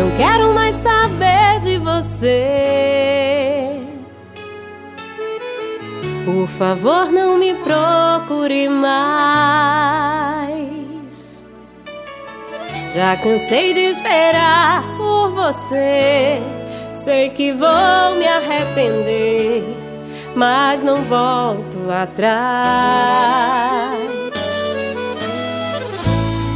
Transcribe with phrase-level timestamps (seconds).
[0.00, 3.76] Não quero mais saber de você.
[6.24, 10.54] Por favor, não me procure mais.
[12.94, 16.40] Já cansei de esperar por você.
[16.94, 19.62] Sei que vou me arrepender,
[20.34, 22.30] mas não volto atrás.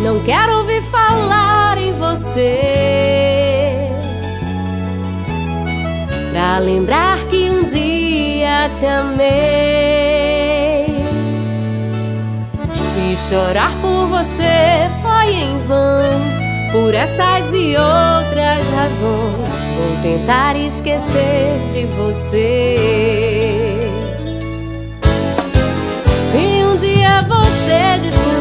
[0.00, 2.61] Não quero ouvir falar em você.
[6.32, 9.26] Pra lembrar que um dia te amei.
[12.96, 16.00] E chorar por você foi em vão.
[16.72, 23.90] Por essas e outras razões, vou tentar esquecer de você.
[26.32, 28.31] Se um dia você descobrir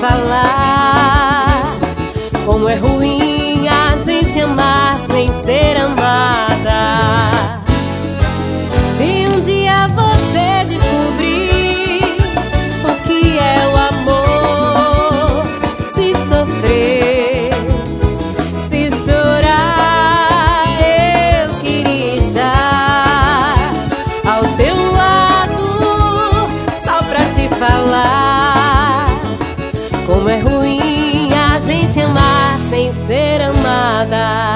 [0.00, 1.76] falar
[2.46, 3.29] como é ruim